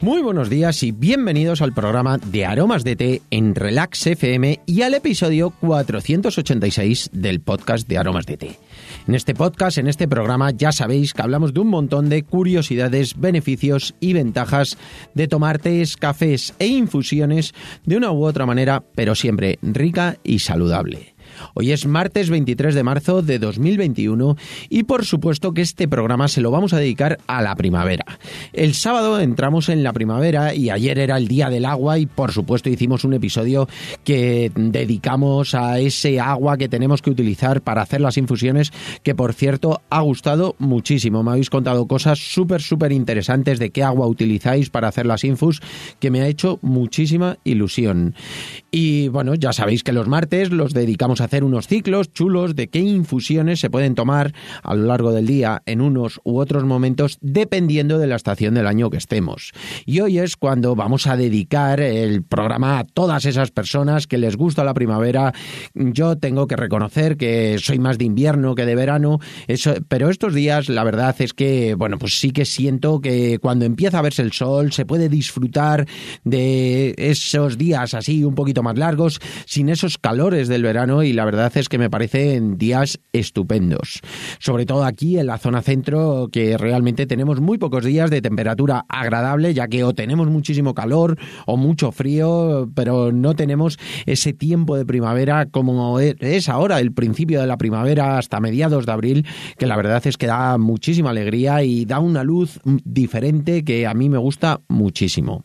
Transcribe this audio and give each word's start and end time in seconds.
Muy 0.00 0.22
buenos 0.22 0.48
días 0.48 0.84
y 0.84 0.92
bienvenidos 0.92 1.60
al 1.60 1.74
programa 1.74 2.18
de 2.18 2.46
Aromas 2.46 2.84
de 2.84 2.94
Té 2.94 3.22
en 3.32 3.56
Relax 3.56 4.06
FM 4.06 4.60
y 4.64 4.82
al 4.82 4.94
episodio 4.94 5.50
486 5.50 7.10
del 7.12 7.40
podcast 7.40 7.88
de 7.88 7.98
Aromas 7.98 8.24
de 8.24 8.36
Té. 8.36 8.58
En 9.08 9.16
este 9.16 9.34
podcast, 9.34 9.76
en 9.76 9.88
este 9.88 10.06
programa, 10.06 10.52
ya 10.52 10.70
sabéis 10.70 11.14
que 11.14 11.22
hablamos 11.22 11.52
de 11.52 11.58
un 11.58 11.66
montón 11.66 12.08
de 12.10 12.22
curiosidades, 12.22 13.18
beneficios 13.18 13.96
y 13.98 14.12
ventajas 14.12 14.78
de 15.14 15.26
tomar 15.26 15.58
tés, 15.58 15.96
cafés 15.96 16.54
e 16.60 16.68
infusiones 16.68 17.52
de 17.84 17.96
una 17.96 18.12
u 18.12 18.24
otra 18.24 18.46
manera, 18.46 18.84
pero 18.94 19.16
siempre 19.16 19.58
rica 19.62 20.16
y 20.22 20.38
saludable. 20.38 21.16
Hoy 21.54 21.72
es 21.72 21.86
martes 21.86 22.30
23 22.30 22.74
de 22.74 22.82
marzo 22.82 23.22
de 23.22 23.38
2021 23.38 24.36
y 24.68 24.84
por 24.84 25.04
supuesto 25.04 25.52
que 25.52 25.62
este 25.62 25.88
programa 25.88 26.28
se 26.28 26.40
lo 26.40 26.50
vamos 26.50 26.72
a 26.72 26.78
dedicar 26.78 27.18
a 27.26 27.42
la 27.42 27.54
primavera. 27.56 28.04
El 28.52 28.74
sábado 28.74 29.20
entramos 29.20 29.68
en 29.68 29.82
la 29.82 29.92
primavera 29.92 30.54
y 30.54 30.70
ayer 30.70 30.98
era 30.98 31.16
el 31.16 31.28
día 31.28 31.50
del 31.50 31.64
agua 31.64 31.98
y 31.98 32.06
por 32.06 32.32
supuesto 32.32 32.70
hicimos 32.70 33.04
un 33.04 33.14
episodio 33.14 33.68
que 34.04 34.50
dedicamos 34.54 35.54
a 35.54 35.78
ese 35.78 36.20
agua 36.20 36.56
que 36.56 36.68
tenemos 36.68 37.02
que 37.02 37.10
utilizar 37.10 37.62
para 37.62 37.82
hacer 37.82 38.00
las 38.00 38.16
infusiones 38.16 38.72
que 39.02 39.14
por 39.14 39.32
cierto 39.32 39.82
ha 39.90 40.00
gustado 40.00 40.56
muchísimo. 40.58 41.22
Me 41.22 41.32
habéis 41.32 41.50
contado 41.50 41.86
cosas 41.86 42.18
súper 42.18 42.62
súper 42.62 42.92
interesantes 42.92 43.58
de 43.58 43.70
qué 43.70 43.82
agua 43.82 44.06
utilizáis 44.06 44.70
para 44.70 44.88
hacer 44.88 45.06
las 45.06 45.24
infus 45.24 45.60
que 46.00 46.10
me 46.10 46.20
ha 46.20 46.28
hecho 46.28 46.58
muchísima 46.62 47.38
ilusión. 47.44 48.14
Y 48.70 49.08
bueno, 49.08 49.34
ya 49.34 49.52
sabéis 49.52 49.82
que 49.82 49.92
los 49.92 50.08
martes 50.08 50.50
los 50.50 50.74
dedicamos 50.74 51.20
a 51.20 51.27
hacer 51.28 51.44
unos 51.44 51.68
ciclos 51.68 52.10
chulos 52.10 52.56
de 52.56 52.68
qué 52.68 52.78
infusiones 52.78 53.60
se 53.60 53.68
pueden 53.68 53.94
tomar 53.94 54.32
a 54.62 54.74
lo 54.74 54.86
largo 54.86 55.12
del 55.12 55.26
día 55.26 55.62
en 55.66 55.82
unos 55.82 56.20
u 56.24 56.38
otros 56.38 56.64
momentos 56.64 57.18
dependiendo 57.20 57.98
de 57.98 58.06
la 58.06 58.16
estación 58.16 58.54
del 58.54 58.66
año 58.66 58.88
que 58.88 58.96
estemos. 58.96 59.52
Y 59.84 60.00
hoy 60.00 60.18
es 60.18 60.36
cuando 60.36 60.74
vamos 60.74 61.06
a 61.06 61.18
dedicar 61.18 61.80
el 61.80 62.22
programa 62.22 62.78
a 62.78 62.84
todas 62.84 63.26
esas 63.26 63.50
personas 63.50 64.06
que 64.06 64.16
les 64.16 64.36
gusta 64.36 64.64
la 64.64 64.72
primavera. 64.72 65.34
Yo 65.74 66.16
tengo 66.16 66.46
que 66.46 66.56
reconocer 66.56 67.18
que 67.18 67.58
soy 67.58 67.78
más 67.78 67.98
de 67.98 68.06
invierno 68.06 68.54
que 68.54 68.64
de 68.64 68.74
verano, 68.74 69.18
eso, 69.48 69.74
pero 69.88 70.08
estos 70.08 70.32
días 70.32 70.70
la 70.70 70.82
verdad 70.82 71.14
es 71.18 71.34
que, 71.34 71.74
bueno, 71.74 71.98
pues 71.98 72.18
sí 72.18 72.30
que 72.30 72.46
siento 72.46 73.00
que 73.02 73.38
cuando 73.38 73.66
empieza 73.66 73.98
a 73.98 74.02
verse 74.02 74.22
el 74.22 74.32
sol 74.32 74.72
se 74.72 74.86
puede 74.86 75.10
disfrutar 75.10 75.86
de 76.24 76.94
esos 76.96 77.58
días 77.58 77.92
así 77.92 78.24
un 78.24 78.34
poquito 78.34 78.62
más 78.62 78.78
largos, 78.78 79.20
sin 79.44 79.68
esos 79.68 79.98
calores 79.98 80.48
del 80.48 80.62
verano 80.62 81.02
y 81.02 81.17
la 81.18 81.24
verdad 81.24 81.50
es 81.56 81.68
que 81.68 81.78
me 81.78 81.90
parecen 81.90 82.58
días 82.58 83.00
estupendos. 83.12 84.00
Sobre 84.38 84.66
todo 84.66 84.84
aquí 84.84 85.18
en 85.18 85.26
la 85.26 85.38
zona 85.38 85.62
centro, 85.62 86.28
que 86.30 86.56
realmente 86.56 87.06
tenemos 87.06 87.40
muy 87.40 87.58
pocos 87.58 87.84
días 87.84 88.08
de 88.08 88.22
temperatura 88.22 88.84
agradable, 88.88 89.52
ya 89.52 89.66
que 89.66 89.82
o 89.82 89.94
tenemos 89.94 90.28
muchísimo 90.28 90.74
calor 90.74 91.18
o 91.44 91.56
mucho 91.56 91.90
frío, 91.90 92.70
pero 92.72 93.10
no 93.10 93.34
tenemos 93.34 93.80
ese 94.06 94.32
tiempo 94.32 94.76
de 94.76 94.86
primavera 94.86 95.46
como 95.46 95.98
es 95.98 96.48
ahora, 96.48 96.78
el 96.78 96.92
principio 96.92 97.40
de 97.40 97.48
la 97.48 97.58
primavera 97.58 98.18
hasta 98.18 98.38
mediados 98.38 98.86
de 98.86 98.92
abril, 98.92 99.26
que 99.58 99.66
la 99.66 99.76
verdad 99.76 100.06
es 100.06 100.16
que 100.16 100.28
da 100.28 100.56
muchísima 100.56 101.10
alegría 101.10 101.64
y 101.64 101.84
da 101.84 101.98
una 101.98 102.22
luz 102.22 102.60
diferente 102.84 103.64
que 103.64 103.88
a 103.88 103.94
mí 103.94 104.08
me 104.08 104.18
gusta 104.18 104.60
muchísimo. 104.68 105.44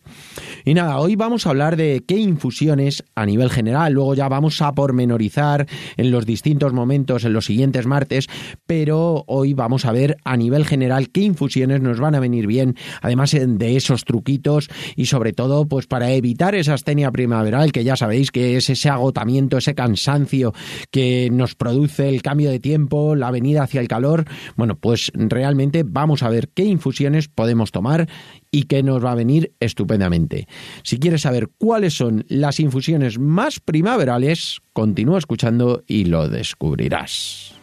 Y 0.65 0.73
nada, 0.73 0.97
hoy 0.99 1.17
vamos 1.17 1.45
a 1.45 1.49
hablar 1.49 1.75
de 1.75 2.03
qué 2.07 2.17
infusiones 2.17 3.03
a 3.15 3.25
nivel 3.25 3.49
general, 3.49 3.91
luego 3.91 4.15
ya 4.15 4.29
vamos 4.29 4.61
a 4.61 4.71
pormenorizar 4.71 5.67
en 5.97 6.09
los 6.09 6.25
distintos 6.25 6.71
momentos 6.71 7.25
en 7.25 7.33
los 7.33 7.45
siguientes 7.45 7.85
martes, 7.85 8.27
pero 8.65 9.25
hoy 9.27 9.53
vamos 9.53 9.83
a 9.83 9.91
ver 9.91 10.15
a 10.23 10.37
nivel 10.37 10.65
general 10.65 11.09
qué 11.09 11.21
infusiones 11.21 11.81
nos 11.81 11.99
van 11.99 12.15
a 12.15 12.21
venir 12.21 12.47
bien, 12.47 12.77
además 13.01 13.35
de 13.37 13.75
esos 13.75 14.05
truquitos 14.05 14.69
y 14.95 15.07
sobre 15.07 15.33
todo 15.33 15.65
pues 15.67 15.85
para 15.85 16.11
evitar 16.11 16.55
esa 16.55 16.75
astenia 16.75 17.11
primaveral 17.11 17.73
que 17.73 17.83
ya 17.83 17.97
sabéis 17.97 18.31
que 18.31 18.55
es 18.55 18.69
ese 18.69 18.89
agotamiento, 18.89 19.57
ese 19.57 19.75
cansancio 19.75 20.53
que 20.91 21.29
nos 21.29 21.55
produce 21.55 22.07
el 22.07 22.21
cambio 22.21 22.49
de 22.49 22.59
tiempo, 22.59 23.15
la 23.15 23.31
venida 23.31 23.63
hacia 23.63 23.81
el 23.81 23.89
calor, 23.89 24.23
bueno, 24.55 24.75
pues 24.75 25.11
realmente 25.13 25.83
vamos 25.85 26.23
a 26.23 26.29
ver 26.29 26.47
qué 26.53 26.63
infusiones 26.63 27.27
podemos 27.27 27.71
tomar 27.71 28.07
y 28.53 28.63
que 28.63 28.83
nos 28.83 29.03
va 29.03 29.11
a 29.11 29.15
venir 29.15 29.51
estupendamente. 29.59 30.47
Si 30.83 30.99
quieres 30.99 31.21
saber 31.21 31.49
cuáles 31.57 31.95
son 31.95 32.23
las 32.29 32.59
infusiones 32.59 33.17
más 33.17 33.59
primaverales, 33.59 34.59
continúa 34.71 35.17
escuchando 35.17 35.83
y 35.87 36.05
lo 36.05 36.29
descubrirás. 36.29 37.62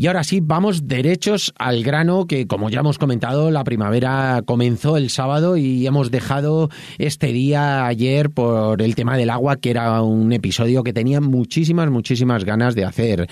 Y 0.00 0.06
ahora 0.06 0.24
sí, 0.24 0.40
vamos 0.42 0.88
derechos 0.88 1.52
al 1.58 1.82
grano, 1.82 2.26
que 2.26 2.46
como 2.46 2.70
ya 2.70 2.80
hemos 2.80 2.96
comentado, 2.96 3.50
la 3.50 3.64
primavera 3.64 4.40
comenzó 4.46 4.96
el 4.96 5.10
sábado 5.10 5.58
y 5.58 5.86
hemos 5.86 6.10
dejado 6.10 6.70
este 6.96 7.34
día 7.34 7.84
ayer 7.84 8.30
por 8.30 8.80
el 8.80 8.94
tema 8.94 9.18
del 9.18 9.28
agua, 9.28 9.56
que 9.56 9.68
era 9.68 10.00
un 10.00 10.32
episodio 10.32 10.84
que 10.84 10.94
tenía 10.94 11.20
muchísimas, 11.20 11.90
muchísimas 11.90 12.46
ganas 12.46 12.74
de 12.74 12.86
hacer. 12.86 13.28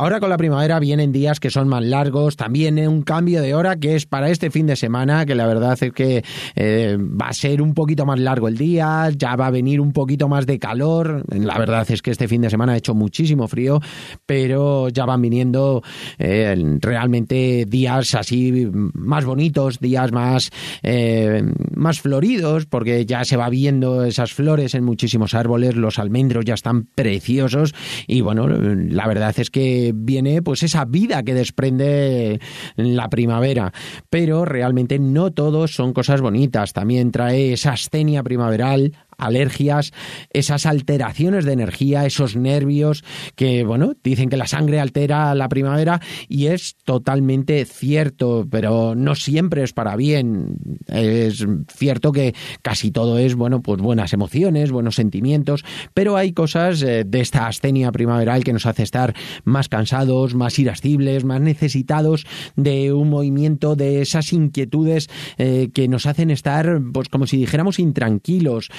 Ahora 0.00 0.20
con 0.20 0.30
la 0.30 0.36
primavera 0.36 0.78
vienen 0.78 1.10
días 1.10 1.40
que 1.40 1.50
son 1.50 1.66
más 1.66 1.82
largos, 1.82 2.36
también 2.36 2.78
un 2.86 3.02
cambio 3.02 3.42
de 3.42 3.56
hora 3.56 3.74
que 3.74 3.96
es 3.96 4.06
para 4.06 4.30
este 4.30 4.48
fin 4.48 4.64
de 4.64 4.76
semana, 4.76 5.26
que 5.26 5.34
la 5.34 5.44
verdad 5.44 5.76
es 5.80 5.92
que 5.92 6.22
eh, 6.54 6.96
va 6.96 7.30
a 7.30 7.32
ser 7.32 7.60
un 7.60 7.74
poquito 7.74 8.06
más 8.06 8.20
largo 8.20 8.46
el 8.46 8.56
día, 8.56 9.10
ya 9.16 9.34
va 9.34 9.48
a 9.48 9.50
venir 9.50 9.80
un 9.80 9.92
poquito 9.92 10.28
más 10.28 10.46
de 10.46 10.60
calor. 10.60 11.24
La 11.28 11.58
verdad 11.58 11.84
es 11.90 12.00
que 12.00 12.12
este 12.12 12.28
fin 12.28 12.42
de 12.42 12.48
semana 12.48 12.74
ha 12.74 12.76
hecho 12.76 12.94
muchísimo 12.94 13.48
frío, 13.48 13.80
pero 14.24 14.88
ya 14.88 15.04
van 15.04 15.20
viniendo 15.20 15.82
eh, 16.16 16.54
realmente 16.80 17.64
días 17.68 18.14
así 18.14 18.70
más 18.94 19.24
bonitos, 19.24 19.80
días 19.80 20.12
más, 20.12 20.50
eh, 20.84 21.42
más 21.74 22.00
floridos, 22.00 22.66
porque 22.66 23.04
ya 23.04 23.24
se 23.24 23.36
va 23.36 23.48
viendo 23.48 24.04
esas 24.04 24.32
flores 24.32 24.76
en 24.76 24.84
muchísimos 24.84 25.34
árboles, 25.34 25.74
los 25.74 25.98
almendros 25.98 26.44
ya 26.44 26.54
están 26.54 26.84
preciosos 26.84 27.74
y 28.06 28.20
bueno, 28.20 28.46
la 28.46 29.08
verdad 29.08 29.34
es 29.36 29.50
que 29.50 29.87
viene 29.94 30.42
pues 30.42 30.62
esa 30.62 30.84
vida 30.84 31.22
que 31.22 31.34
desprende 31.34 32.40
la 32.76 33.08
primavera, 33.08 33.72
pero 34.10 34.44
realmente 34.44 34.98
no 34.98 35.32
todos 35.32 35.74
son 35.74 35.92
cosas 35.92 36.20
bonitas, 36.20 36.72
también 36.72 37.10
trae 37.10 37.52
esa 37.52 37.72
astenia 37.72 38.22
primaveral, 38.22 38.96
alergias, 39.18 39.92
esas 40.30 40.64
alteraciones 40.64 41.44
de 41.44 41.52
energía, 41.52 42.06
esos 42.06 42.36
nervios 42.36 43.04
que, 43.34 43.64
bueno, 43.64 43.92
dicen 44.02 44.30
que 44.30 44.36
la 44.36 44.46
sangre 44.46 44.80
altera 44.80 45.34
la 45.34 45.48
primavera 45.48 46.00
y 46.28 46.46
es 46.46 46.76
totalmente 46.84 47.64
cierto, 47.64 48.46
pero 48.50 48.94
no 48.94 49.14
siempre 49.14 49.62
es 49.62 49.72
para 49.72 49.96
bien. 49.96 50.56
Es 50.86 51.44
cierto 51.68 52.12
que 52.12 52.34
casi 52.62 52.90
todo 52.90 53.18
es, 53.18 53.34
bueno, 53.34 53.60
pues 53.60 53.80
buenas 53.80 54.12
emociones, 54.12 54.70
buenos 54.70 54.94
sentimientos, 54.94 55.64
pero 55.94 56.16
hay 56.16 56.32
cosas 56.32 56.82
eh, 56.82 57.04
de 57.04 57.20
esta 57.20 57.46
astenia 57.46 57.92
primaveral 57.92 58.44
que 58.44 58.52
nos 58.52 58.66
hace 58.66 58.82
estar 58.82 59.14
más 59.44 59.68
cansados, 59.68 60.34
más 60.34 60.58
irascibles, 60.58 61.24
más 61.24 61.40
necesitados 61.40 62.26
de 62.56 62.92
un 62.92 63.10
movimiento, 63.10 63.76
de 63.76 64.00
esas 64.02 64.32
inquietudes 64.32 65.08
eh, 65.36 65.70
que 65.74 65.88
nos 65.88 66.06
hacen 66.06 66.30
estar, 66.30 66.80
pues 66.92 67.08
como 67.08 67.26
si 67.26 67.36
dijéramos, 67.36 67.78
intranquilos, 67.78 68.70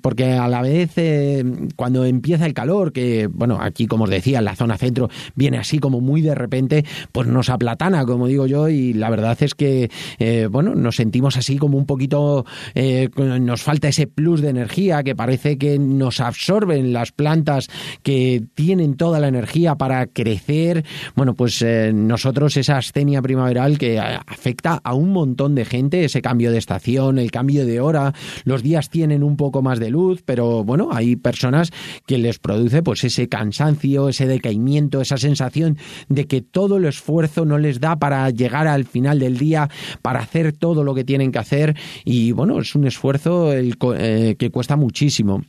porque 0.00 0.32
a 0.32 0.48
la 0.48 0.62
vez 0.62 0.92
eh, 0.96 1.44
cuando 1.76 2.04
empieza 2.04 2.46
el 2.46 2.54
calor, 2.54 2.92
que 2.92 3.26
bueno, 3.26 3.58
aquí 3.60 3.86
como 3.86 4.04
os 4.04 4.10
decía, 4.10 4.38
en 4.38 4.44
la 4.44 4.56
zona 4.56 4.78
centro 4.78 5.08
viene 5.34 5.58
así 5.58 5.78
como 5.78 6.00
muy 6.00 6.20
de 6.20 6.34
repente, 6.34 6.84
pues 7.12 7.28
nos 7.28 7.48
aplatana, 7.48 8.04
como 8.04 8.26
digo 8.26 8.46
yo, 8.46 8.68
y 8.68 8.92
la 8.92 9.10
verdad 9.10 9.36
es 9.40 9.54
que, 9.54 9.90
eh, 10.18 10.48
bueno, 10.50 10.74
nos 10.74 10.96
sentimos 10.96 11.36
así 11.36 11.56
como 11.58 11.78
un 11.78 11.86
poquito, 11.86 12.44
nos 12.74 13.62
falta 13.62 13.88
ese 13.88 14.06
plus 14.06 14.40
de 14.40 14.50
energía 14.50 15.02
que 15.02 15.14
parece 15.14 15.58
que 15.58 15.78
nos 15.78 16.20
absorben 16.20 16.92
las 16.92 17.12
plantas 17.12 17.68
que 18.02 18.42
tienen 18.54 18.96
toda 18.96 19.20
la 19.20 19.28
energía 19.28 19.74
para 19.74 20.06
crecer. 20.06 20.84
Bueno, 21.14 21.34
pues 21.34 21.64
nosotros 21.92 22.56
esa 22.56 22.78
astenia 22.78 23.22
primaveral 23.22 23.78
que 23.78 23.98
afecta 23.98 24.80
a 24.82 24.94
un 24.94 25.10
montón 25.10 25.54
de 25.54 25.64
gente, 25.64 26.04
ese 26.04 26.22
cambio 26.22 26.50
de 26.50 26.58
estación, 26.58 27.18
el 27.18 27.30
cambio 27.30 27.66
de 27.66 27.80
hora, 27.80 28.12
los 28.44 28.62
días 28.62 28.90
tienen 28.90 29.22
un 29.22 29.36
poco 29.36 29.62
más 29.62 29.71
de 29.78 29.90
luz, 29.90 30.22
pero 30.24 30.64
bueno, 30.64 30.88
hay 30.92 31.16
personas 31.16 31.70
que 32.06 32.18
les 32.18 32.38
produce 32.38 32.82
pues 32.82 33.04
ese 33.04 33.28
cansancio, 33.28 34.08
ese 34.08 34.26
decaimiento, 34.26 35.00
esa 35.00 35.16
sensación 35.16 35.78
de 36.08 36.26
que 36.26 36.40
todo 36.40 36.76
el 36.76 36.84
esfuerzo 36.84 37.44
no 37.44 37.58
les 37.58 37.80
da 37.80 37.96
para 37.96 38.28
llegar 38.30 38.66
al 38.66 38.84
final 38.84 39.18
del 39.18 39.38
día, 39.38 39.68
para 40.02 40.20
hacer 40.20 40.52
todo 40.52 40.84
lo 40.84 40.94
que 40.94 41.04
tienen 41.04 41.32
que 41.32 41.38
hacer 41.38 41.76
y 42.04 42.32
bueno, 42.32 42.60
es 42.60 42.74
un 42.74 42.86
esfuerzo 42.86 43.52
el, 43.52 43.76
eh, 43.96 44.36
que 44.38 44.50
cuesta 44.50 44.76
muchísimo. 44.76 45.42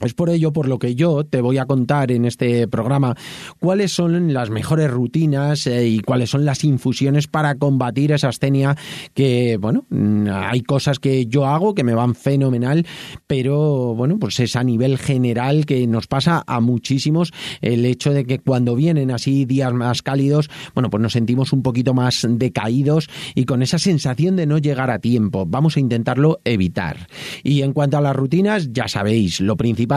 Es 0.00 0.14
por 0.14 0.30
ello 0.30 0.52
por 0.52 0.68
lo 0.68 0.78
que 0.78 0.94
yo 0.94 1.24
te 1.24 1.40
voy 1.40 1.58
a 1.58 1.66
contar 1.66 2.12
en 2.12 2.24
este 2.24 2.68
programa 2.68 3.16
cuáles 3.58 3.92
son 3.92 4.32
las 4.32 4.48
mejores 4.48 4.88
rutinas 4.90 5.66
eh, 5.66 5.88
y 5.88 5.98
cuáles 6.00 6.30
son 6.30 6.44
las 6.44 6.62
infusiones 6.62 7.26
para 7.26 7.56
combatir 7.56 8.12
esa 8.12 8.28
astenia 8.28 8.76
que, 9.12 9.56
bueno, 9.60 9.86
mm, 9.90 10.28
hay 10.30 10.62
cosas 10.62 11.00
que 11.00 11.26
yo 11.26 11.46
hago 11.46 11.74
que 11.74 11.82
me 11.82 11.94
van 11.94 12.14
fenomenal, 12.14 12.86
pero 13.26 13.94
bueno, 13.96 14.18
pues 14.20 14.38
es 14.38 14.54
a 14.54 14.62
nivel 14.62 14.98
general 14.98 15.66
que 15.66 15.84
nos 15.88 16.06
pasa 16.06 16.44
a 16.46 16.60
muchísimos 16.60 17.32
el 17.60 17.84
hecho 17.84 18.12
de 18.12 18.24
que 18.24 18.38
cuando 18.38 18.76
vienen 18.76 19.10
así 19.10 19.46
días 19.46 19.72
más 19.72 20.02
cálidos, 20.02 20.48
bueno, 20.74 20.90
pues 20.90 21.02
nos 21.02 21.12
sentimos 21.12 21.52
un 21.52 21.62
poquito 21.62 21.92
más 21.92 22.24
decaídos 22.28 23.10
y 23.34 23.46
con 23.46 23.62
esa 23.62 23.80
sensación 23.80 24.36
de 24.36 24.46
no 24.46 24.58
llegar 24.58 24.92
a 24.92 25.00
tiempo. 25.00 25.44
Vamos 25.44 25.76
a 25.76 25.80
intentarlo 25.80 26.40
evitar. 26.44 27.08
Y 27.42 27.62
en 27.62 27.72
cuanto 27.72 27.98
a 27.98 28.00
las 28.00 28.14
rutinas, 28.14 28.72
ya 28.72 28.86
sabéis, 28.86 29.40
lo 29.40 29.56
principal 29.56 29.87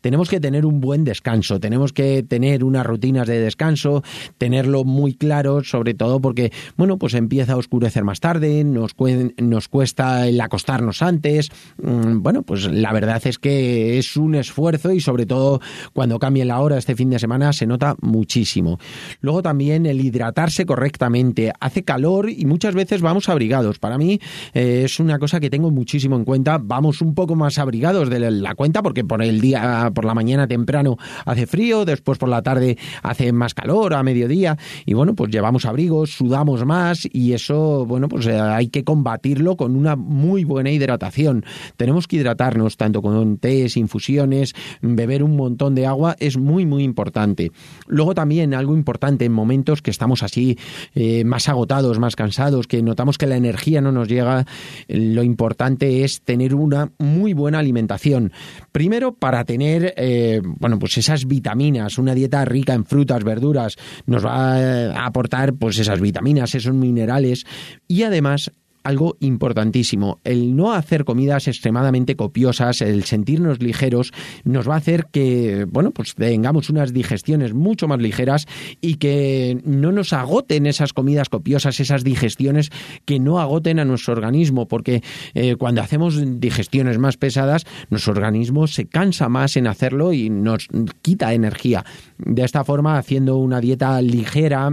tenemos 0.00 0.28
que 0.28 0.40
tener 0.40 0.66
un 0.66 0.80
buen 0.80 1.04
descanso, 1.04 1.60
tenemos 1.60 1.92
que 1.92 2.22
tener 2.22 2.64
unas 2.64 2.86
rutinas 2.86 3.26
de 3.26 3.40
descanso, 3.40 4.02
tenerlo 4.38 4.84
muy 4.84 5.14
claro, 5.14 5.64
sobre 5.64 5.94
todo 5.94 6.20
porque, 6.20 6.52
bueno, 6.76 6.98
pues 6.98 7.14
empieza 7.14 7.52
a 7.52 7.56
oscurecer 7.56 8.04
más 8.04 8.20
tarde, 8.20 8.64
nos, 8.64 8.94
nos 9.38 9.68
cuesta 9.68 10.26
el 10.28 10.40
acostarnos 10.40 11.02
antes. 11.02 11.50
Mm, 11.82 12.22
bueno, 12.22 12.42
pues 12.42 12.70
la 12.70 12.92
verdad 12.92 13.20
es 13.24 13.38
que 13.38 13.98
es 13.98 14.16
un 14.16 14.34
esfuerzo 14.34 14.92
y 14.92 15.00
sobre 15.00 15.26
todo 15.26 15.60
cuando 15.92 16.18
cambie 16.18 16.44
la 16.44 16.60
hora 16.60 16.78
este 16.78 16.96
fin 16.96 17.10
de 17.10 17.18
semana 17.18 17.52
se 17.52 17.66
nota 17.66 17.96
muchísimo. 18.00 18.78
Luego 19.20 19.42
también 19.42 19.86
el 19.86 20.00
hidratarse 20.00 20.66
correctamente. 20.66 21.52
Hace 21.60 21.84
calor 21.84 22.30
y 22.30 22.44
muchas 22.44 22.74
veces 22.74 23.00
vamos 23.00 23.28
abrigados. 23.28 23.78
Para 23.78 23.98
mí 23.98 24.20
eh, 24.54 24.82
es 24.84 25.00
una 25.00 25.18
cosa 25.18 25.40
que 25.40 25.50
tengo 25.50 25.70
muchísimo 25.70 26.16
en 26.16 26.24
cuenta. 26.24 26.58
Vamos 26.58 27.00
un 27.00 27.14
poco 27.14 27.34
más 27.34 27.58
abrigados 27.58 28.10
de 28.10 28.30
la 28.30 28.54
cuenta 28.54 28.82
porque 28.82 29.04
por 29.04 29.22
el 29.22 29.31
el 29.32 29.40
día 29.40 29.90
por 29.94 30.04
la 30.04 30.14
mañana 30.14 30.46
temprano 30.46 30.96
hace 31.24 31.46
frío, 31.46 31.84
después 31.84 32.18
por 32.18 32.28
la 32.28 32.42
tarde 32.42 32.78
hace 33.02 33.32
más 33.32 33.54
calor 33.54 33.94
a 33.94 34.02
mediodía 34.02 34.56
y 34.86 34.94
bueno, 34.94 35.14
pues 35.14 35.30
llevamos 35.30 35.64
abrigos, 35.64 36.10
sudamos 36.10 36.64
más 36.64 37.08
y 37.10 37.32
eso, 37.32 37.86
bueno, 37.86 38.08
pues 38.08 38.26
eh, 38.26 38.38
hay 38.38 38.68
que 38.68 38.84
combatirlo 38.84 39.56
con 39.56 39.76
una 39.76 39.96
muy 39.96 40.44
buena 40.44 40.70
hidratación. 40.70 41.44
Tenemos 41.76 42.06
que 42.06 42.16
hidratarnos 42.16 42.76
tanto 42.76 43.02
con 43.02 43.38
tés, 43.38 43.76
infusiones, 43.76 44.54
beber 44.80 45.22
un 45.22 45.36
montón 45.36 45.74
de 45.74 45.86
agua 45.86 46.16
es 46.18 46.36
muy 46.36 46.66
muy 46.66 46.84
importante. 46.84 47.50
Luego 47.86 48.14
también 48.14 48.54
algo 48.54 48.74
importante 48.74 49.24
en 49.24 49.32
momentos 49.32 49.82
que 49.82 49.90
estamos 49.90 50.22
así 50.22 50.58
eh, 50.94 51.24
más 51.24 51.48
agotados, 51.48 51.98
más 51.98 52.16
cansados, 52.16 52.66
que 52.66 52.82
notamos 52.82 53.18
que 53.18 53.26
la 53.26 53.36
energía 53.36 53.80
no 53.80 53.92
nos 53.92 54.08
llega, 54.08 54.44
lo 54.88 55.22
importante 55.22 56.04
es 56.04 56.20
tener 56.22 56.54
una 56.54 56.90
muy 56.98 57.32
buena 57.32 57.58
alimentación. 57.58 58.32
Primero 58.72 59.14
para 59.22 59.44
tener, 59.44 59.94
eh, 59.98 60.40
bueno, 60.42 60.80
pues 60.80 60.98
esas 60.98 61.28
vitaminas, 61.28 61.96
una 61.96 62.12
dieta 62.12 62.44
rica 62.44 62.74
en 62.74 62.84
frutas, 62.84 63.22
verduras, 63.22 63.76
nos 64.04 64.26
va 64.26 64.56
a 64.56 65.06
aportar 65.06 65.54
pues 65.54 65.78
esas 65.78 66.00
vitaminas, 66.00 66.56
esos 66.56 66.74
minerales. 66.74 67.44
Y 67.86 68.02
además 68.02 68.50
algo 68.84 69.16
importantísimo. 69.20 70.20
El 70.24 70.56
no 70.56 70.72
hacer 70.72 71.04
comidas 71.04 71.48
extremadamente 71.48 72.16
copiosas, 72.16 72.80
el 72.82 73.04
sentirnos 73.04 73.62
ligeros, 73.62 74.12
nos 74.44 74.68
va 74.68 74.74
a 74.74 74.78
hacer 74.78 75.06
que, 75.10 75.66
bueno, 75.68 75.90
pues 75.90 76.14
tengamos 76.14 76.70
unas 76.70 76.92
digestiones 76.92 77.54
mucho 77.54 77.88
más 77.88 78.00
ligeras 78.00 78.46
y 78.80 78.96
que 78.96 79.60
no 79.64 79.92
nos 79.92 80.12
agoten 80.12 80.66
esas 80.66 80.92
comidas 80.92 81.28
copiosas, 81.28 81.80
esas 81.80 82.04
digestiones 82.04 82.70
que 83.04 83.20
no 83.20 83.40
agoten 83.40 83.78
a 83.78 83.84
nuestro 83.84 84.12
organismo, 84.12 84.68
porque 84.68 85.02
eh, 85.34 85.56
cuando 85.56 85.80
hacemos 85.80 86.20
digestiones 86.40 86.98
más 86.98 87.16
pesadas, 87.16 87.64
nuestro 87.90 88.12
organismo 88.12 88.66
se 88.66 88.86
cansa 88.86 89.28
más 89.28 89.56
en 89.56 89.66
hacerlo 89.66 90.12
y 90.12 90.30
nos 90.30 90.68
quita 91.02 91.34
energía. 91.34 91.84
De 92.18 92.44
esta 92.44 92.64
forma, 92.64 92.98
haciendo 92.98 93.36
una 93.38 93.60
dieta 93.60 94.00
ligera, 94.02 94.70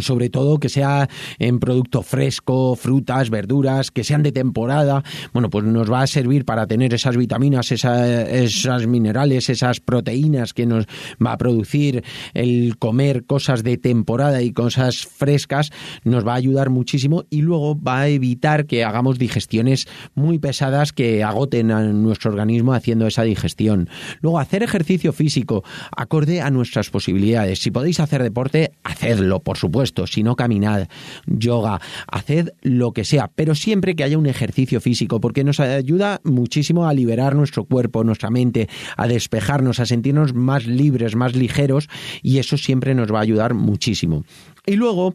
sobre 0.00 0.30
todo 0.30 0.58
que 0.58 0.68
sea 0.68 1.08
en 1.38 1.58
producto 1.58 2.02
fresco, 2.02 2.76
frutas, 2.76 3.30
verduras, 3.30 3.90
que 3.90 4.04
sean 4.04 4.22
de 4.22 4.32
temporada, 4.32 5.02
bueno, 5.32 5.50
pues 5.50 5.64
nos 5.64 5.90
va 5.90 6.02
a 6.02 6.06
servir 6.06 6.44
para 6.44 6.66
tener 6.66 6.94
esas 6.94 7.16
vitaminas, 7.16 7.72
esas 7.72 8.86
minerales, 8.86 9.48
esas 9.50 9.80
proteínas 9.80 10.54
que 10.54 10.66
nos 10.66 10.86
va 11.24 11.32
a 11.32 11.38
producir 11.38 12.04
el 12.34 12.78
comer 12.78 13.24
cosas 13.26 13.62
de 13.62 13.76
temporada 13.76 14.42
y 14.42 14.52
cosas 14.52 15.06
frescas, 15.06 15.70
nos 16.04 16.26
va 16.26 16.32
a 16.32 16.36
ayudar 16.36 16.70
muchísimo 16.70 17.24
y 17.28 17.42
luego 17.42 17.78
va 17.80 18.00
a 18.00 18.08
evitar 18.08 18.66
que 18.66 18.84
hagamos 18.84 19.18
digestiones 19.18 19.86
muy 20.14 20.38
pesadas 20.38 20.92
que 20.92 21.22
agoten 21.22 21.70
a 21.70 21.82
nuestro 21.82 22.30
organismo 22.30 22.72
haciendo 22.72 23.06
esa 23.06 23.22
digestión. 23.22 23.88
Luego, 24.20 24.38
hacer 24.38 24.62
ejercicio 24.62 25.12
físico 25.12 25.64
acorde 25.94 26.40
a 26.40 26.50
nuestras 26.50 26.90
posibilidades. 26.90 27.60
Si 27.60 27.70
podéis 27.70 28.00
hacer 28.00 28.22
deporte, 28.22 28.72
hacedlo, 28.82 29.40
por 29.40 29.58
supuesto 29.58 29.81
si 30.06 30.22
no 30.22 30.36
caminad, 30.36 30.88
yoga, 31.26 31.80
haced 32.06 32.50
lo 32.62 32.92
que 32.92 33.04
sea, 33.04 33.30
pero 33.34 33.54
siempre 33.54 33.94
que 33.94 34.04
haya 34.04 34.18
un 34.18 34.26
ejercicio 34.26 34.80
físico, 34.80 35.20
porque 35.20 35.44
nos 35.44 35.60
ayuda 35.60 36.20
muchísimo 36.24 36.86
a 36.86 36.94
liberar 36.94 37.34
nuestro 37.34 37.64
cuerpo, 37.64 38.04
nuestra 38.04 38.30
mente, 38.30 38.68
a 38.96 39.06
despejarnos, 39.06 39.80
a 39.80 39.86
sentirnos 39.86 40.34
más 40.34 40.66
libres, 40.66 41.16
más 41.16 41.34
ligeros, 41.34 41.88
y 42.22 42.38
eso 42.38 42.56
siempre 42.56 42.94
nos 42.94 43.12
va 43.12 43.18
a 43.18 43.22
ayudar 43.22 43.54
muchísimo. 43.54 44.24
Y 44.64 44.76
luego, 44.76 45.14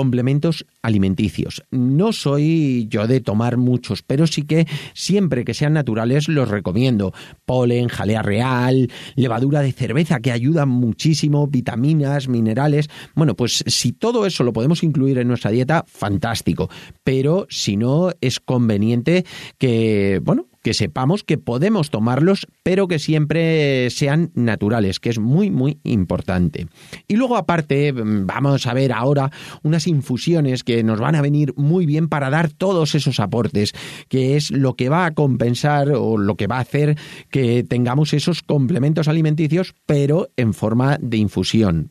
complementos 0.00 0.64
alimenticios. 0.80 1.62
No 1.70 2.14
soy 2.14 2.86
yo 2.88 3.06
de 3.06 3.20
tomar 3.20 3.58
muchos, 3.58 4.02
pero 4.02 4.26
sí 4.26 4.44
que 4.44 4.66
siempre 4.94 5.44
que 5.44 5.52
sean 5.52 5.74
naturales 5.74 6.26
los 6.26 6.48
recomiendo. 6.48 7.12
Polen, 7.44 7.88
jalea 7.88 8.22
real, 8.22 8.90
levadura 9.14 9.60
de 9.60 9.72
cerveza 9.72 10.20
que 10.20 10.32
ayuda 10.32 10.64
muchísimo, 10.64 11.48
vitaminas, 11.48 12.28
minerales. 12.28 12.88
Bueno, 13.14 13.36
pues 13.36 13.62
si 13.66 13.92
todo 13.92 14.24
eso 14.24 14.42
lo 14.42 14.54
podemos 14.54 14.82
incluir 14.82 15.18
en 15.18 15.28
nuestra 15.28 15.50
dieta, 15.50 15.84
fantástico. 15.86 16.70
Pero 17.04 17.46
si 17.50 17.76
no, 17.76 18.08
es 18.22 18.40
conveniente 18.40 19.26
que, 19.58 20.18
bueno, 20.24 20.46
que 20.62 20.74
sepamos 20.74 21.24
que 21.24 21.38
podemos 21.38 21.90
tomarlos, 21.90 22.46
pero 22.62 22.88
que 22.88 22.98
siempre 22.98 23.88
sean 23.90 24.30
naturales, 24.34 25.00
que 25.00 25.10
es 25.10 25.18
muy, 25.18 25.50
muy 25.50 25.78
importante. 25.84 26.68
Y 27.08 27.16
luego 27.16 27.36
aparte, 27.36 27.92
vamos 27.94 28.66
a 28.66 28.74
ver 28.74 28.92
ahora 28.92 29.30
unas 29.62 29.86
infusiones 29.86 30.64
que 30.64 30.82
nos 30.82 31.00
van 31.00 31.14
a 31.14 31.22
venir 31.22 31.54
muy 31.56 31.86
bien 31.86 32.08
para 32.08 32.30
dar 32.30 32.50
todos 32.50 32.94
esos 32.94 33.20
aportes, 33.20 33.72
que 34.08 34.36
es 34.36 34.50
lo 34.50 34.74
que 34.74 34.88
va 34.88 35.06
a 35.06 35.14
compensar 35.14 35.90
o 35.92 36.18
lo 36.18 36.36
que 36.36 36.46
va 36.46 36.58
a 36.58 36.60
hacer 36.60 36.96
que 37.30 37.64
tengamos 37.64 38.12
esos 38.12 38.42
complementos 38.42 39.08
alimenticios, 39.08 39.74
pero 39.86 40.28
en 40.36 40.54
forma 40.54 40.98
de 41.00 41.16
infusión. 41.16 41.90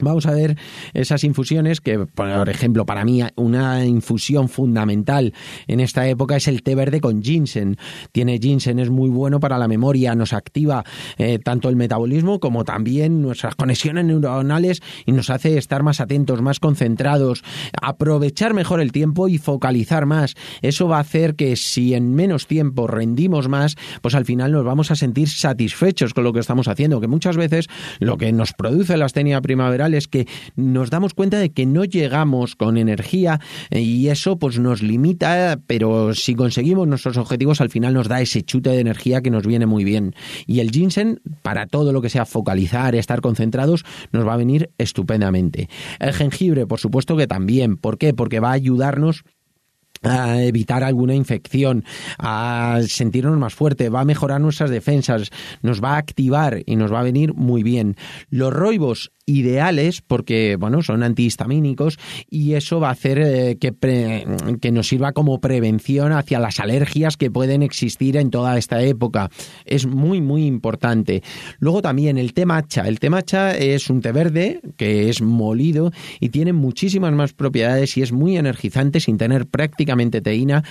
Vamos 0.00 0.26
a 0.26 0.32
ver 0.32 0.56
esas 0.94 1.24
infusiones 1.24 1.80
que, 1.80 1.98
por 1.98 2.48
ejemplo, 2.48 2.86
para 2.86 3.04
mí 3.04 3.22
una 3.36 3.84
infusión 3.84 4.48
fundamental 4.48 5.32
en 5.66 5.80
esta 5.80 6.06
época 6.08 6.36
es 6.36 6.48
el 6.48 6.62
té 6.62 6.74
verde 6.74 7.00
con 7.00 7.22
ginseng. 7.22 7.76
Tiene 8.12 8.38
ginseng, 8.38 8.78
es 8.78 8.90
muy 8.90 9.08
bueno 9.08 9.40
para 9.40 9.58
la 9.58 9.68
memoria, 9.68 10.14
nos 10.14 10.32
activa 10.32 10.84
eh, 11.18 11.38
tanto 11.38 11.68
el 11.68 11.76
metabolismo 11.76 12.40
como 12.40 12.64
también 12.64 13.22
nuestras 13.22 13.54
conexiones 13.54 14.04
neuronales 14.04 14.82
y 15.04 15.12
nos 15.12 15.30
hace 15.30 15.58
estar 15.58 15.82
más 15.82 16.00
atentos, 16.00 16.42
más 16.42 16.60
concentrados, 16.60 17.42
aprovechar 17.80 18.54
mejor 18.54 18.80
el 18.80 18.92
tiempo 18.92 19.28
y 19.28 19.38
focalizar 19.38 20.06
más. 20.06 20.34
Eso 20.62 20.88
va 20.88 20.98
a 20.98 21.00
hacer 21.00 21.36
que 21.36 21.56
si 21.56 21.94
en 21.94 22.14
menos 22.14 22.46
tiempo 22.46 22.86
rendimos 22.86 23.48
más, 23.48 23.76
pues 24.02 24.14
al 24.14 24.24
final 24.24 24.52
nos 24.52 24.64
vamos 24.64 24.90
a 24.90 24.96
sentir 24.96 25.28
satisfechos 25.28 26.14
con 26.14 26.24
lo 26.24 26.32
que 26.32 26.40
estamos 26.40 26.68
haciendo, 26.68 27.00
que 27.00 27.08
muchas 27.08 27.36
veces 27.36 27.68
lo 27.98 28.16
que 28.16 28.32
nos 28.32 28.52
produce 28.52 28.96
la 28.96 29.06
astenia 29.06 29.40
primavera 29.40 29.85
es 29.94 30.08
que 30.08 30.26
nos 30.54 30.90
damos 30.90 31.14
cuenta 31.14 31.38
de 31.38 31.50
que 31.50 31.66
no 31.66 31.84
llegamos 31.84 32.56
con 32.56 32.78
energía 32.78 33.40
eh, 33.70 33.80
y 33.80 34.08
eso 34.08 34.38
pues 34.38 34.58
nos 34.58 34.82
limita, 34.82 35.60
pero 35.66 36.14
si 36.14 36.34
conseguimos 36.34 36.86
nuestros 36.88 37.16
objetivos 37.16 37.60
al 37.60 37.70
final 37.70 37.94
nos 37.94 38.08
da 38.08 38.20
ese 38.20 38.42
chute 38.42 38.70
de 38.70 38.80
energía 38.80 39.20
que 39.20 39.30
nos 39.30 39.46
viene 39.46 39.66
muy 39.66 39.84
bien. 39.84 40.14
Y 40.46 40.60
el 40.60 40.70
ginseng, 40.70 41.20
para 41.42 41.66
todo 41.66 41.92
lo 41.92 42.02
que 42.02 42.10
sea 42.10 42.26
focalizar, 42.26 42.94
estar 42.94 43.20
concentrados, 43.20 43.84
nos 44.12 44.26
va 44.26 44.34
a 44.34 44.38
venir 44.38 44.70
estupendamente. 44.78 45.68
El 45.98 46.12
jengibre, 46.12 46.66
por 46.66 46.80
supuesto 46.80 47.16
que 47.16 47.26
también. 47.26 47.76
¿Por 47.76 47.98
qué? 47.98 48.14
Porque 48.14 48.40
va 48.40 48.50
a 48.50 48.52
ayudarnos 48.52 49.24
a 50.02 50.42
evitar 50.42 50.84
alguna 50.84 51.14
infección, 51.14 51.84
a 52.18 52.80
sentirnos 52.86 53.38
más 53.38 53.54
fuerte, 53.54 53.88
va 53.88 54.00
a 54.00 54.04
mejorar 54.04 54.40
nuestras 54.40 54.70
defensas, 54.70 55.30
nos 55.62 55.82
va 55.82 55.94
a 55.94 55.98
activar 55.98 56.62
y 56.66 56.76
nos 56.76 56.92
va 56.92 57.00
a 57.00 57.04
venir 57.04 57.34
muy 57.34 57.62
bien. 57.62 57.96
Los 58.28 58.52
roibos 58.52 59.12
ideales 59.26 60.00
porque, 60.00 60.56
bueno, 60.56 60.82
son 60.82 61.02
antihistamínicos 61.02 61.98
y 62.30 62.54
eso 62.54 62.80
va 62.80 62.88
a 62.88 62.92
hacer 62.92 63.18
eh, 63.18 63.58
que, 63.58 63.74
que 64.60 64.72
nos 64.72 64.88
sirva 64.88 65.12
como 65.12 65.40
prevención 65.40 66.12
hacia 66.12 66.38
las 66.38 66.60
alergias 66.60 67.16
que 67.16 67.30
pueden 67.30 67.62
existir 67.62 68.16
en 68.16 68.30
toda 68.30 68.56
esta 68.56 68.82
época. 68.82 69.30
Es 69.64 69.86
muy, 69.86 70.20
muy 70.20 70.46
importante. 70.46 71.22
Luego 71.58 71.82
también 71.82 72.18
el 72.18 72.32
té 72.32 72.46
matcha. 72.46 72.86
El 72.86 73.00
té 73.00 73.10
matcha 73.10 73.56
es 73.56 73.90
un 73.90 74.00
té 74.00 74.12
verde 74.12 74.60
que 74.76 75.08
es 75.10 75.20
molido 75.20 75.90
y 76.20 76.28
tiene 76.28 76.52
muchísimas 76.52 77.12
más 77.12 77.32
propiedades 77.32 77.96
y 77.96 78.02
es 78.02 78.12
muy 78.12 78.36
energizante 78.36 79.00
sin 79.00 79.18
tener 79.18 79.46
prácticamente 79.46 80.20
teína 80.20 80.62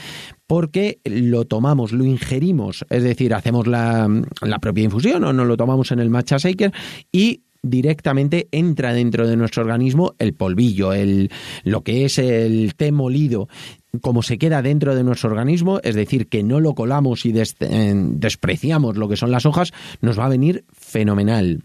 porque 0.47 1.00
lo 1.03 1.45
tomamos, 1.45 1.91
lo 1.91 2.05
ingerimos, 2.05 2.85
es 2.89 3.03
decir, 3.03 3.33
hacemos 3.33 3.65
la, 3.67 4.07
la 4.41 4.59
propia 4.59 4.83
infusión 4.83 5.24
o 5.24 5.33
no 5.33 5.43
lo 5.43 5.57
tomamos 5.57 5.91
en 5.91 6.00
el 6.00 6.09
matcha 6.09 6.38
shaker 6.38 6.71
y 7.12 7.41
directamente 7.65 8.48
entra 8.51 8.93
dentro 8.93 9.27
de 9.27 9.36
nuestro 9.36 9.63
organismo 9.63 10.15
el 10.19 10.34
polvillo, 10.34 10.93
el, 10.93 11.31
lo 11.63 11.81
que 11.81 12.05
es 12.05 12.17
el 12.19 12.75
té 12.75 12.91
molido 12.91 13.48
como 14.01 14.24
se 14.24 14.38
queda 14.38 14.62
dentro 14.62 14.95
de 14.95 15.03
nuestro 15.03 15.29
organismo, 15.29 15.79
es 15.84 15.95
decir, 15.95 16.27
que 16.27 16.43
no 16.43 16.60
lo 16.60 16.74
colamos 16.74 17.25
y 17.25 17.34
eh, 17.38 17.93
despreciamos 17.95 18.98
lo 18.98 19.07
que 19.07 19.15
son 19.15 19.31
las 19.31 19.45
hojas, 19.45 19.72
nos 20.01 20.19
va 20.19 20.25
a 20.25 20.29
venir 20.29 20.65
fenomenal. 20.74 21.63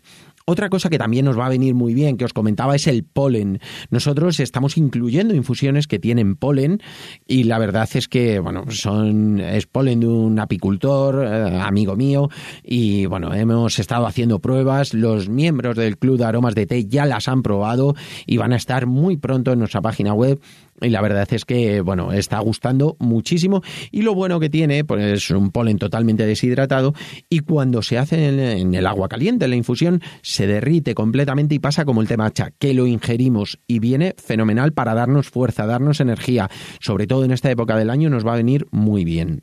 Otra 0.50 0.68
cosa 0.68 0.90
que 0.90 0.98
también 0.98 1.26
nos 1.26 1.38
va 1.38 1.46
a 1.46 1.48
venir 1.48 1.76
muy 1.76 1.94
bien, 1.94 2.16
que 2.16 2.24
os 2.24 2.32
comentaba, 2.32 2.74
es 2.74 2.88
el 2.88 3.04
polen. 3.04 3.60
Nosotros 3.88 4.40
estamos 4.40 4.76
incluyendo 4.76 5.32
infusiones 5.32 5.86
que 5.86 6.00
tienen 6.00 6.34
polen 6.34 6.82
y 7.24 7.44
la 7.44 7.60
verdad 7.60 7.88
es 7.94 8.08
que, 8.08 8.40
bueno, 8.40 8.64
son, 8.70 9.38
es 9.38 9.68
polen 9.68 10.00
de 10.00 10.08
un 10.08 10.40
apicultor, 10.40 11.24
eh, 11.24 11.60
amigo 11.60 11.94
mío, 11.94 12.30
y 12.64 13.06
bueno, 13.06 13.32
hemos 13.32 13.78
estado 13.78 14.06
haciendo 14.06 14.40
pruebas. 14.40 14.92
Los 14.92 15.28
miembros 15.28 15.76
del 15.76 15.98
Club 15.98 16.18
de 16.18 16.24
Aromas 16.24 16.56
de 16.56 16.66
Té 16.66 16.84
ya 16.84 17.06
las 17.06 17.28
han 17.28 17.42
probado 17.42 17.94
y 18.26 18.36
van 18.38 18.52
a 18.52 18.56
estar 18.56 18.86
muy 18.86 19.18
pronto 19.18 19.52
en 19.52 19.60
nuestra 19.60 19.80
página 19.80 20.14
web 20.14 20.40
y 20.80 20.88
la 20.90 21.00
verdad 21.00 21.28
es 21.30 21.44
que, 21.44 21.80
bueno, 21.80 22.12
está 22.12 22.38
gustando 22.40 22.96
muchísimo 22.98 23.62
y 23.90 24.02
lo 24.02 24.14
bueno 24.14 24.40
que 24.40 24.50
tiene, 24.50 24.84
pues 24.84 25.04
es 25.04 25.30
un 25.30 25.50
polen 25.50 25.78
totalmente 25.78 26.26
deshidratado 26.26 26.94
y 27.28 27.40
cuando 27.40 27.82
se 27.82 27.98
hace 27.98 28.28
en, 28.28 28.74
el 28.74 28.86
agua 28.86 29.08
caliente, 29.08 29.44
en 29.44 29.50
la 29.50 29.56
infusión, 29.56 30.02
se 30.22 30.46
derrite 30.46 30.94
completamente 30.94 31.54
y 31.54 31.58
pasa 31.58 31.84
como 31.84 32.02
el 32.02 32.08
té 32.08 32.16
matcha, 32.16 32.50
que 32.58 32.74
lo 32.74 32.86
ingerimos 32.86 33.58
y 33.66 33.78
viene 33.78 34.14
fenomenal 34.18 34.72
para 34.72 34.94
darnos 34.94 35.28
fuerza, 35.28 35.66
darnos 35.66 36.00
energía, 36.00 36.50
sobre 36.80 37.06
todo 37.06 37.24
en 37.24 37.32
esta 37.32 37.50
época 37.50 37.76
del 37.76 37.90
año 37.90 38.10
nos 38.10 38.26
va 38.26 38.34
a 38.34 38.36
venir 38.36 38.66
muy 38.70 39.04
bien. 39.04 39.42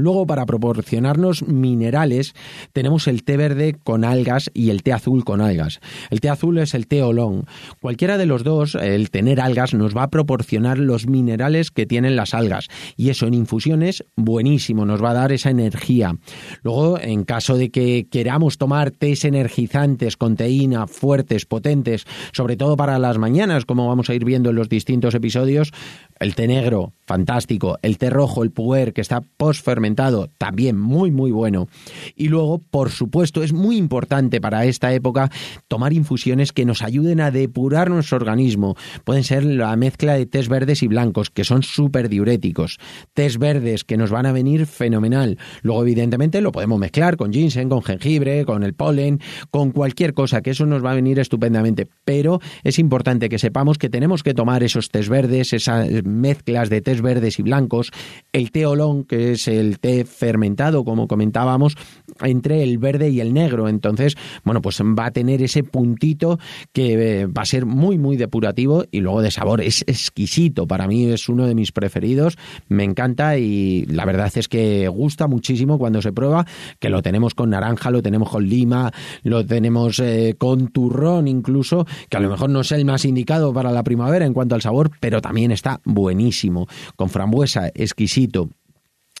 Luego, 0.00 0.26
para 0.26 0.46
proporcionarnos 0.46 1.46
minerales, 1.46 2.34
tenemos 2.72 3.06
el 3.08 3.24
té 3.24 3.36
verde 3.36 3.76
con 3.82 4.04
algas 4.04 4.50
y 4.54 4.70
el 4.70 4.82
té 4.82 4.92
azul 4.92 5.24
con 5.24 5.40
algas. 5.40 5.80
El 6.10 6.20
té 6.20 6.28
azul 6.28 6.58
es 6.58 6.74
el 6.74 6.86
té 6.86 7.02
olón. 7.02 7.46
Cualquiera 7.80 8.18
de 8.18 8.26
los 8.26 8.44
dos, 8.44 8.74
el 8.74 9.10
tener 9.10 9.40
algas, 9.40 9.74
nos 9.74 9.96
va 9.96 10.04
a 10.04 10.10
proporcionar 10.10 10.78
los 10.78 11.06
minerales 11.06 11.70
que 11.70 11.86
tienen 11.86 12.16
las 12.16 12.34
algas. 12.34 12.68
Y 12.96 13.10
eso 13.10 13.26
en 13.26 13.34
infusiones, 13.34 14.04
buenísimo, 14.16 14.84
nos 14.84 15.02
va 15.02 15.10
a 15.10 15.14
dar 15.14 15.32
esa 15.32 15.50
energía. 15.50 16.14
Luego, 16.62 16.98
en 17.00 17.24
caso 17.24 17.56
de 17.56 17.70
que 17.70 18.06
queramos 18.10 18.58
tomar 18.58 18.90
tés 18.90 19.24
energizantes 19.24 20.16
con 20.16 20.36
teína, 20.36 20.86
fuertes, 20.86 21.46
potentes, 21.46 22.06
sobre 22.32 22.56
todo 22.56 22.76
para 22.76 22.98
las 22.98 23.18
mañanas, 23.18 23.64
como 23.64 23.88
vamos 23.88 24.10
a 24.10 24.14
ir 24.14 24.24
viendo 24.24 24.50
en 24.50 24.56
los 24.56 24.68
distintos 24.68 25.14
episodios, 25.14 25.72
el 26.18 26.34
té 26.34 26.46
negro, 26.46 26.92
fantástico. 27.06 27.78
El 27.82 27.98
té 27.98 28.10
rojo, 28.10 28.42
el 28.42 28.50
puer, 28.50 28.92
que 28.92 29.00
está 29.00 29.20
post-fermentado, 29.20 29.87
también 29.94 30.78
muy, 30.78 31.10
muy 31.10 31.30
bueno. 31.30 31.68
Y 32.16 32.28
luego, 32.28 32.58
por 32.58 32.90
supuesto, 32.90 33.42
es 33.42 33.52
muy 33.52 33.76
importante 33.76 34.40
para 34.40 34.64
esta 34.64 34.92
época 34.92 35.30
tomar 35.68 35.92
infusiones 35.92 36.52
que 36.52 36.64
nos 36.64 36.82
ayuden 36.82 37.20
a 37.20 37.30
depurar 37.30 37.90
nuestro 37.90 38.16
organismo. 38.16 38.76
Pueden 39.04 39.24
ser 39.24 39.44
la 39.44 39.74
mezcla 39.76 40.14
de 40.14 40.26
tés 40.26 40.48
verdes 40.48 40.82
y 40.82 40.88
blancos, 40.88 41.30
que 41.30 41.44
son 41.44 41.62
súper 41.62 42.08
diuréticos. 42.08 42.78
Tés 43.14 43.38
verdes, 43.38 43.84
que 43.84 43.96
nos 43.96 44.10
van 44.10 44.26
a 44.26 44.32
venir 44.32 44.66
fenomenal. 44.66 45.38
Luego, 45.62 45.82
evidentemente, 45.82 46.40
lo 46.40 46.52
podemos 46.52 46.78
mezclar 46.78 47.16
con 47.16 47.32
ginseng, 47.32 47.68
con 47.68 47.82
jengibre, 47.82 48.44
con 48.44 48.62
el 48.62 48.74
polen, 48.74 49.20
con 49.50 49.72
cualquier 49.72 50.14
cosa, 50.14 50.40
que 50.42 50.50
eso 50.50 50.66
nos 50.66 50.84
va 50.84 50.92
a 50.92 50.94
venir 50.94 51.18
estupendamente. 51.18 51.86
Pero 52.04 52.40
es 52.64 52.78
importante 52.78 53.28
que 53.28 53.38
sepamos 53.38 53.78
que 53.78 53.88
tenemos 53.88 54.22
que 54.22 54.34
tomar 54.34 54.62
esos 54.62 54.88
tés 54.90 55.08
verdes, 55.08 55.52
esas 55.52 55.88
mezclas 56.04 56.70
de 56.70 56.80
tés 56.80 57.02
verdes 57.02 57.38
y 57.38 57.42
blancos, 57.42 57.90
el 58.32 58.50
té 58.50 58.66
olón, 58.66 59.04
que 59.04 59.32
es 59.32 59.48
el 59.48 59.77
fermentado, 60.04 60.84
como 60.84 61.08
comentábamos, 61.08 61.74
entre 62.20 62.62
el 62.62 62.78
verde 62.78 63.10
y 63.10 63.20
el 63.20 63.32
negro. 63.32 63.68
Entonces, 63.68 64.16
bueno, 64.44 64.60
pues 64.62 64.80
va 64.80 65.06
a 65.06 65.10
tener 65.10 65.42
ese 65.42 65.62
puntito 65.62 66.38
que 66.72 67.22
eh, 67.22 67.26
va 67.26 67.42
a 67.42 67.46
ser 67.46 67.66
muy, 67.66 67.98
muy 67.98 68.16
depurativo 68.16 68.84
y 68.90 69.00
luego 69.00 69.22
de 69.22 69.30
sabor 69.30 69.60
es 69.60 69.82
exquisito. 69.86 70.66
Para 70.66 70.86
mí 70.86 71.06
es 71.06 71.28
uno 71.28 71.46
de 71.46 71.54
mis 71.54 71.72
preferidos, 71.72 72.36
me 72.68 72.84
encanta 72.84 73.38
y 73.38 73.84
la 73.86 74.04
verdad 74.04 74.32
es 74.34 74.48
que 74.48 74.88
gusta 74.88 75.26
muchísimo 75.26 75.78
cuando 75.78 76.02
se 76.02 76.12
prueba, 76.12 76.46
que 76.78 76.88
lo 76.88 77.02
tenemos 77.02 77.34
con 77.34 77.50
naranja, 77.50 77.90
lo 77.90 78.02
tenemos 78.02 78.30
con 78.30 78.48
lima, 78.48 78.92
lo 79.22 79.44
tenemos 79.44 79.98
eh, 80.00 80.34
con 80.38 80.68
turrón 80.68 81.28
incluso, 81.28 81.86
que 82.08 82.16
a 82.16 82.20
lo 82.20 82.30
mejor 82.30 82.50
no 82.50 82.60
es 82.60 82.72
el 82.72 82.84
más 82.84 83.04
indicado 83.04 83.52
para 83.52 83.72
la 83.72 83.82
primavera 83.82 84.26
en 84.26 84.34
cuanto 84.34 84.54
al 84.54 84.62
sabor, 84.62 84.90
pero 85.00 85.20
también 85.20 85.52
está 85.52 85.80
buenísimo, 85.84 86.66
con 86.96 87.08
frambuesa, 87.08 87.68
exquisito 87.74 88.48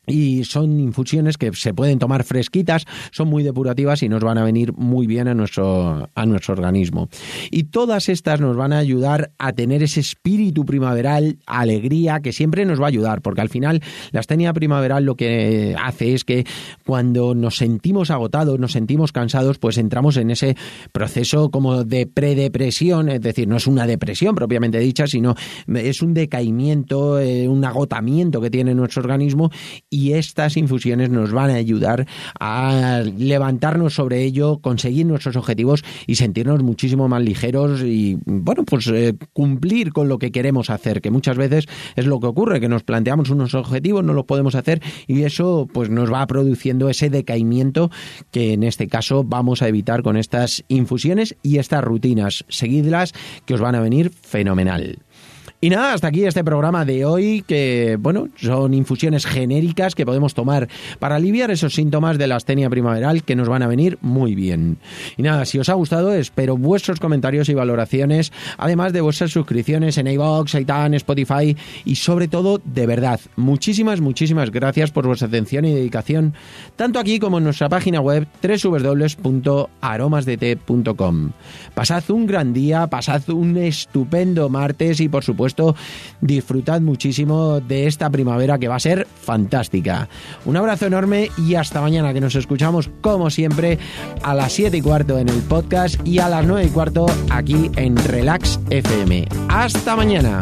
y 0.08 0.44
son 0.44 0.80
infusiones 0.80 1.36
que 1.36 1.52
se 1.54 1.74
pueden 1.74 1.98
tomar 1.98 2.24
fresquitas, 2.24 2.84
son 3.10 3.28
muy 3.28 3.42
depurativas 3.42 4.02
y 4.02 4.08
nos 4.08 4.22
van 4.22 4.38
a 4.38 4.44
venir 4.44 4.72
muy 4.72 5.06
bien 5.06 5.28
a 5.28 5.34
nuestro, 5.34 6.08
a 6.14 6.26
nuestro 6.26 6.54
organismo. 6.54 7.08
Y 7.50 7.64
todas 7.64 8.08
estas 8.08 8.40
nos 8.40 8.56
van 8.56 8.72
a 8.72 8.78
ayudar 8.78 9.30
a 9.38 9.52
tener 9.52 9.82
ese 9.82 10.00
espíritu 10.00 10.64
primaveral, 10.64 11.38
alegría, 11.46 12.20
que 12.20 12.32
siempre 12.32 12.64
nos 12.64 12.80
va 12.80 12.86
a 12.86 12.88
ayudar, 12.88 13.22
porque 13.22 13.40
al 13.40 13.48
final 13.48 13.82
la 14.12 14.20
astenia 14.20 14.52
primaveral 14.52 15.04
lo 15.04 15.14
que 15.14 15.76
hace 15.80 16.14
es 16.14 16.24
que 16.24 16.46
cuando 16.84 17.34
nos 17.34 17.56
sentimos 17.56 18.10
agotados, 18.10 18.58
nos 18.58 18.72
sentimos 18.72 19.12
cansados, 19.12 19.58
pues 19.58 19.78
entramos 19.78 20.16
en 20.16 20.30
ese 20.30 20.56
proceso 20.92 21.50
como 21.50 21.84
de 21.84 22.06
predepresión, 22.06 23.08
es 23.08 23.20
decir, 23.20 23.48
no 23.48 23.56
es 23.56 23.66
una 23.66 23.86
depresión 23.86 24.34
propiamente 24.34 24.78
dicha, 24.78 25.06
sino 25.06 25.34
es 25.66 26.02
un 26.02 26.14
decaimiento, 26.14 27.18
eh, 27.18 27.48
un 27.48 27.64
agotamiento 27.64 28.40
que 28.40 28.50
tiene 28.50 28.74
nuestro 28.74 29.02
organismo 29.02 29.50
estas 30.12 30.56
infusiones 30.56 31.10
nos 31.10 31.32
van 31.32 31.50
a 31.50 31.54
ayudar 31.54 32.06
a 32.38 33.02
levantarnos 33.16 33.94
sobre 33.94 34.22
ello, 34.22 34.58
conseguir 34.60 35.06
nuestros 35.06 35.36
objetivos 35.36 35.84
y 36.06 36.16
sentirnos 36.16 36.62
muchísimo 36.62 37.08
más 37.08 37.22
ligeros 37.22 37.82
y, 37.82 38.18
bueno, 38.24 38.64
pues 38.64 38.86
eh, 38.88 39.14
cumplir 39.32 39.92
con 39.92 40.08
lo 40.08 40.18
que 40.18 40.32
queremos 40.32 40.70
hacer, 40.70 41.00
que 41.00 41.10
muchas 41.10 41.36
veces 41.36 41.66
es 41.96 42.06
lo 42.06 42.20
que 42.20 42.26
ocurre, 42.26 42.60
que 42.60 42.68
nos 42.68 42.82
planteamos 42.82 43.30
unos 43.30 43.54
objetivos, 43.54 44.04
no 44.04 44.14
los 44.14 44.24
podemos 44.24 44.54
hacer 44.54 44.82
y 45.06 45.22
eso 45.22 45.68
pues 45.72 45.90
nos 45.90 46.12
va 46.12 46.26
produciendo 46.26 46.88
ese 46.88 47.10
decaimiento 47.10 47.90
que 48.30 48.52
en 48.52 48.62
este 48.62 48.88
caso 48.88 49.24
vamos 49.24 49.62
a 49.62 49.68
evitar 49.68 50.02
con 50.02 50.16
estas 50.16 50.64
infusiones 50.68 51.36
y 51.42 51.58
estas 51.58 51.84
rutinas. 51.84 52.44
Seguidlas 52.48 53.12
que 53.44 53.54
os 53.54 53.60
van 53.60 53.74
a 53.74 53.80
venir 53.80 54.10
fenomenal. 54.10 54.98
Y 55.60 55.70
nada, 55.70 55.92
hasta 55.92 56.06
aquí 56.06 56.24
este 56.24 56.44
programa 56.44 56.84
de 56.84 57.04
hoy, 57.04 57.42
que 57.44 57.96
bueno, 57.98 58.28
son 58.36 58.74
infusiones 58.74 59.26
genéricas 59.26 59.96
que 59.96 60.06
podemos 60.06 60.32
tomar 60.32 60.68
para 61.00 61.16
aliviar 61.16 61.50
esos 61.50 61.74
síntomas 61.74 62.16
de 62.16 62.28
la 62.28 62.36
astenia 62.36 62.70
primaveral 62.70 63.24
que 63.24 63.34
nos 63.34 63.48
van 63.48 63.64
a 63.64 63.66
venir 63.66 63.98
muy 64.00 64.36
bien. 64.36 64.78
Y 65.16 65.22
nada, 65.22 65.44
si 65.46 65.58
os 65.58 65.68
ha 65.68 65.74
gustado, 65.74 66.14
espero 66.14 66.56
vuestros 66.56 67.00
comentarios 67.00 67.48
y 67.48 67.54
valoraciones, 67.54 68.30
además 68.56 68.92
de 68.92 69.00
vuestras 69.00 69.32
suscripciones 69.32 69.98
en 69.98 70.06
iVoox, 70.06 70.54
iTunes, 70.54 70.98
Spotify 70.98 71.56
y 71.84 71.96
sobre 71.96 72.28
todo, 72.28 72.62
de 72.64 72.86
verdad, 72.86 73.18
muchísimas, 73.34 74.00
muchísimas 74.00 74.52
gracias 74.52 74.92
por 74.92 75.08
vuestra 75.08 75.26
atención 75.26 75.64
y 75.64 75.74
dedicación, 75.74 76.34
tanto 76.76 77.00
aquí 77.00 77.18
como 77.18 77.38
en 77.38 77.44
nuestra 77.44 77.68
página 77.68 78.00
web 78.00 78.28
www.aromasdt.com. 78.40 81.30
Pasad 81.74 82.04
un 82.10 82.26
gran 82.28 82.52
día, 82.52 82.86
pasad 82.86 83.28
un 83.30 83.56
estupendo 83.56 84.48
martes 84.48 85.00
y 85.00 85.08
por 85.08 85.24
disfrutad 86.20 86.80
muchísimo 86.80 87.60
de 87.60 87.86
esta 87.86 88.10
primavera 88.10 88.58
que 88.58 88.68
va 88.68 88.76
a 88.76 88.80
ser 88.80 89.06
fantástica. 89.20 90.08
Un 90.44 90.56
abrazo 90.56 90.86
enorme 90.86 91.30
y 91.36 91.54
hasta 91.54 91.80
mañana 91.80 92.12
que 92.12 92.20
nos 92.20 92.34
escuchamos 92.34 92.90
como 93.00 93.30
siempre 93.30 93.78
a 94.22 94.34
las 94.34 94.52
7 94.52 94.76
y 94.76 94.82
cuarto 94.82 95.18
en 95.18 95.28
el 95.28 95.40
podcast 95.42 95.96
y 96.06 96.18
a 96.18 96.28
las 96.28 96.46
9 96.46 96.66
y 96.66 96.70
cuarto 96.70 97.06
aquí 97.30 97.70
en 97.76 97.96
Relax 97.96 98.60
FM. 98.70 99.28
Hasta 99.48 99.96
mañana. 99.96 100.40